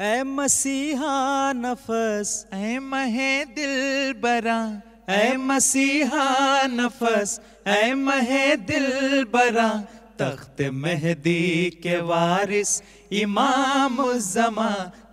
ए 0.00 0.22
मसीहा 0.22 1.52
नफस। 1.52 2.46
ऐ 2.52 2.78
महे 2.78 3.44
दिल 3.44 4.14
बरा। 4.20 4.82
ए 5.10 5.36
मसीहा 5.36 6.62
नफस। 6.66 7.40
ए 7.68 7.94
महे 7.94 8.56
दिल 8.56 9.24
बरा। 9.24 9.68
तख्त 10.18 10.62
मेहदी 10.72 11.70
के 11.82 12.00
वारिस 12.00 12.82
इमाम 13.12 14.18
जमा 14.18 14.70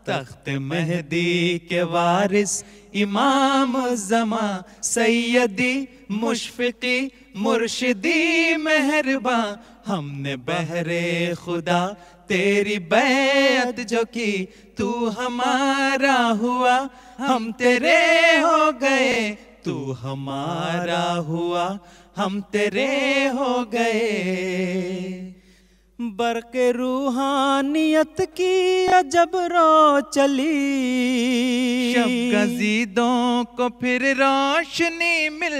तख्त 0.09 0.49
मेहदी 0.49 1.59
के 1.70 1.84
वारिस 1.84 2.63
इमाम 2.95 3.95
जमा 3.95 4.63
सैयदी 4.84 5.88
मुशफिकी 6.11 7.11
मुर्शिदी 7.38 8.55
मेहरबा। 8.55 9.39
हमने 9.86 10.36
बहरे 10.36 11.36
खुदा, 11.45 11.88
तेरी 12.30 12.80
बैत 12.80 13.80
जो 13.80 14.04
की 14.04 14.48
तू 14.77 15.05
हमारा 15.09 16.13
हुआ। 16.13 16.90
हम 17.20 17.52
तेरे 17.52 18.38
हो 18.38 18.71
गए, 18.71 19.38
तू 19.66 19.91
हमारा 19.91 21.12
हुआ। 21.12 21.80
हम 22.16 22.41
तेरे 22.41 23.27
हो 23.27 23.66
गए। 23.66 25.27
बरक 26.02 26.52
रूहानियत 26.55 28.21
की 28.21 28.85
अजब 28.85 29.32
रो 29.35 30.02
चली 30.02 31.93
गजीदों 32.32 33.43
को 33.43 33.70
फिर 33.70 34.02
रोशनी 34.04 35.29
मिल 35.29 35.55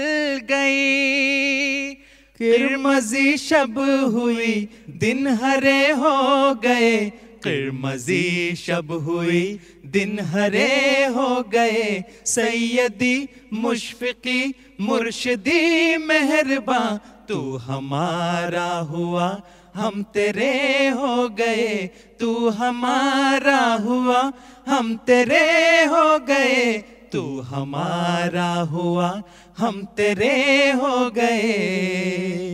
गई। 0.52 2.01
किरमजी 2.42 3.36
शब 3.36 3.78
हुई, 4.14 4.68
दिन 4.88 5.26
हरे 5.26 5.90
हो 5.90 6.54
गए। 6.54 7.10
किरमजी 7.44 8.56
शब 8.56 8.92
हुई, 8.92 9.60
दिन 9.86 10.18
हरे 10.20 11.06
हो 11.06 11.42
गए। 11.42 12.04
सैयदी 12.26 13.28
मुशफिकी, 13.52 14.54
मुर्शदी 14.80 15.96
मेहरबा, 15.96 17.00
तू 17.28 17.56
हमारा 17.56 18.78
हुआ, 18.78 19.42
हम 19.74 20.02
तेरे 20.02 20.88
हो 20.88 21.28
गए। 21.28 21.90
तू 22.20 22.48
हमारा 22.48 23.74
हुआ, 23.74 24.32
हम 24.68 24.96
तेरे 24.96 25.84
हो 25.84 26.18
गए। 26.18 26.84
तू 27.12 27.40
हमारा 27.40 28.52
हुआ, 28.52 29.22
हम 29.58 29.84
तेरे 29.84 30.70
हो 30.70 31.10
गए। 31.10 32.48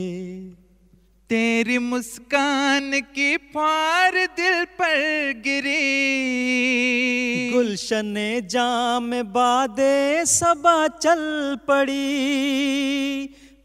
तेरी 1.29 1.79
मुस्कान 1.79 3.01
की 3.01 3.37
फार 3.37 4.13
दिल 4.13 4.65
पर 4.65 4.97
गिरी। 5.47 5.77
गुलशन 7.53 8.41
जाम 8.45 9.23
बादे 9.23 10.27
सबा 10.27 10.89
चल 10.89 11.57
पड़ी। 11.69 12.19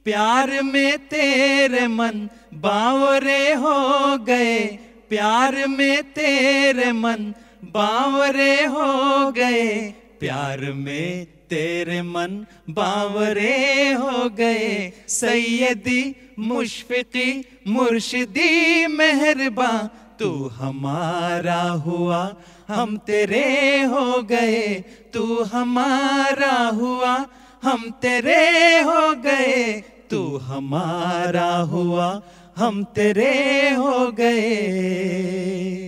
प्यार 0.06 0.62
में 0.62 0.98
तेरे 0.98 1.88
मन 1.88 2.30
बावरे 2.54 3.54
हो 3.54 4.18
गए। 4.18 4.66
प्यार 5.10 5.68
में 5.68 6.04
तेरे 6.04 6.92
मन 6.92 7.34
बावरे 7.64 8.66
हो 8.66 9.32
गए। 9.32 9.94
प्यार 10.24 10.60
में 10.60 11.26
तेरे 11.26 12.02
मन 12.02 12.46
बावरे 12.70 13.94
हो 13.94 14.30
गए। 14.30 14.94
सैयदी, 15.08 16.16
मुशफिकी, 16.40 17.46
मुर्शिदी, 17.68 18.88
मेहरबा, 18.88 19.90
तू 20.20 20.48
हमारा 20.48 21.62
हुआ, 21.62 22.36
हम 22.68 22.98
तेरे 22.98 23.82
हो 23.82 24.22
गए। 24.24 24.84
तू 25.14 25.44
हमारा 25.44 26.68
हुआ, 26.68 27.26
हम 27.64 27.92
तेरे 27.92 28.80
हो 28.82 29.14
गए। 29.16 29.84
तू 30.10 30.38
हमारा 30.38 31.56
हुआ, 31.56 32.22
हम 32.58 32.84
तेरे 32.84 33.70
हो 33.70 34.12
गए। 34.12 35.84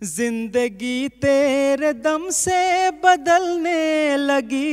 ज़िंदगी 0.00 1.08
तेरे 1.08 1.92
दम 1.94 2.28
से 2.30 2.90
बदलने 3.04 4.16
लगी। 4.16 4.72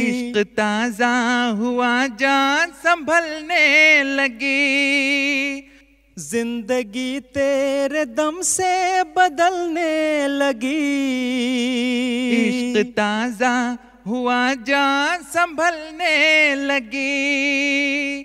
इश्क 0.00 0.38
ताज़ा 0.56 1.12
हुआ 1.58 2.06
जान 2.20 2.70
संभलने 2.76 4.02
लगी। 4.02 5.60
ज़िंदगी 6.16 7.20
तेरे 7.34 8.04
दम 8.04 8.40
से 8.42 9.02
बदलने 9.16 10.26
लगी। 10.28 10.74
इश्क 12.42 12.92
ताज़ा 12.96 13.56
हुआ 14.06 14.42
जान 14.66 15.22
संभलने 15.30 16.54
लगी। 16.66 18.22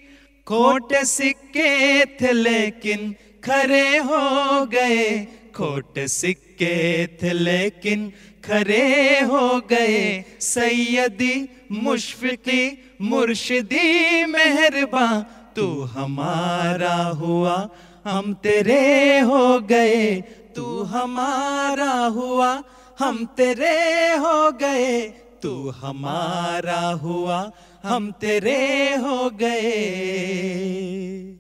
खोटे 0.48 1.06
सिक्के 1.06 2.06
थे 2.06 2.32
लेकिन 2.34 3.14
खरे 3.46 3.98
हो 3.98 4.66
गए, 4.66 5.28
खोट 5.56 6.00
सिक्के 6.00 7.08
थे 7.08 7.34
लेकिन 7.34 8.14
खरे 8.46 9.20
हो 9.20 9.60
गए। 9.60 10.26
सैयदी 10.40 11.50
मुशफिकी 11.72 12.94
मुर्शिदी 13.02 14.26
मेहरबा 14.26 15.26
तू 15.56 15.82
हमारा 15.82 16.96
हुआ, 16.96 17.70
हम 18.06 18.34
तेरे 18.34 19.20
हो 19.20 19.60
गए। 19.60 20.24
तू 20.56 20.84
हमारा 20.84 21.92
हुआ, 21.92 22.64
हम 23.00 23.26
तेरे 23.26 24.16
हो 24.16 24.52
गए। 24.52 25.14
तू 25.44 25.70
हमारा 25.70 26.82
हुआ, 26.82 27.52
हम 27.84 28.12
तेरे 28.12 28.96
हो 28.96 29.30
गए। 29.30 31.31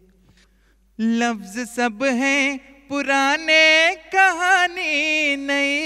लफ्ज 1.03 1.67
सब 1.67 2.03
हैं 2.03 2.57
पुराने 2.89 3.95
कहानी 3.95 5.35
नई। 5.35 5.77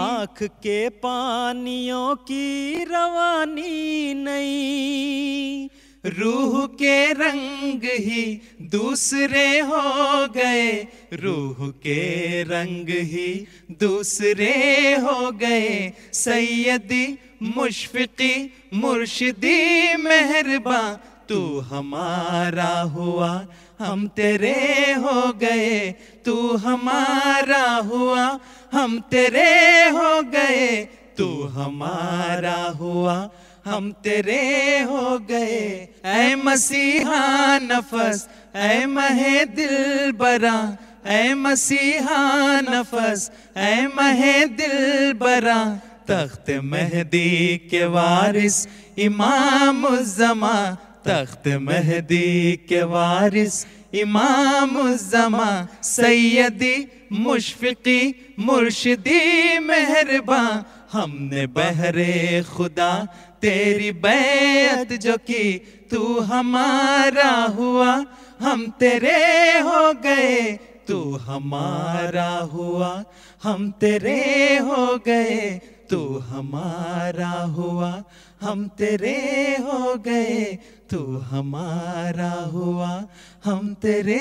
आँख 0.00 0.42
के 0.42 0.88
पानियों 0.88 2.16
की 2.16 2.84
रवानी 2.84 4.14
नहीं 4.14 5.68
रूह 6.06 6.66
के 6.66 7.12
रंग 7.12 7.80
ही 7.84 8.40
दूसरे 8.62 9.58
हो 9.60 10.26
गए। 10.26 10.70
रूह 11.14 11.68
के 11.70 12.42
रंग 12.42 12.88
ही 12.88 13.46
दूसरे 13.70 14.52
हो 14.94 15.30
गए। 15.30 15.92
सैयदी 16.12 17.18
मुशफिकी 17.42 18.34
मुर्शिदी 18.74 19.96
मेहरबा 19.96 20.80
तू 21.30 21.60
हमारा 21.60 22.80
हुआ, 22.80 23.46
हम 23.80 24.08
तेरे 24.08 24.92
हो 24.92 25.32
गए। 25.32 25.94
तू 26.24 26.56
हमारा 26.56 27.62
हुआ, 27.62 28.40
हम 28.72 29.00
तेरे 29.00 29.88
हो 29.88 30.22
गए। 30.22 30.88
तू 31.18 31.42
हमारा 31.42 32.72
हुआ, 32.76 33.30
हम 33.64 33.92
तेरे 33.92 34.78
हो 34.80 35.18
गए। 35.18 35.88
ऐ 36.04 36.34
मसीहा 36.34 37.58
नफस, 37.58 38.28
ऐ 38.54 38.86
महे 38.86 39.44
दिल 39.44 40.12
बरा। 40.12 40.76
ऐ 41.06 41.34
मसीहा 41.34 42.60
नफस, 42.60 43.30
ऐ 43.56 43.86
महे 43.86 44.44
दिल 44.44 45.12
बरा। 45.12 45.80
तख्त 46.10 46.60
मेहदी 46.64 47.56
के 47.56 47.84
वारिस, 47.84 48.68
इमाम 48.98 49.96
जमा 49.96 50.76
तख्त 51.06 51.48
मेहदी 51.48 52.56
के 52.68 52.82
वारिस, 52.82 53.66
इमाम 53.94 54.94
जमा 54.94 55.68
सैयदी, 55.82 56.88
मुशफिकी, 57.12 58.34
मुर्शिदी 58.38 59.58
मेहरबा 59.58 60.64
हमने 60.92 61.46
बहरे 61.46 62.42
खुदा, 62.42 63.04
तेरी 63.42 63.92
बैत 63.92 64.92
जो 64.92 65.16
की, 65.16 65.58
तू 65.90 66.20
हमारा 66.20 67.30
हुआ। 67.30 68.06
हम 68.40 68.66
तेरे 68.80 69.60
हो 69.60 69.92
गए, 69.92 70.58
तू 70.88 71.16
हमारा 71.16 72.30
हुआ। 72.30 73.04
हम 73.42 73.70
तेरे 73.70 74.58
हो 74.58 74.98
गए, 74.98 75.60
तू 75.90 76.18
हमारा 76.18 77.30
हुआ। 77.30 78.04
हम 78.40 78.68
तेरे 78.68 79.56
हो 79.60 79.96
गए 79.96 80.58
तू 80.90 81.16
हमारा 81.16 82.32
हुआ 82.32 83.04
हम 83.44 83.74
तेरे 83.74 84.18